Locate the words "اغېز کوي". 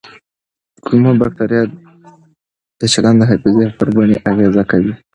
4.31-4.93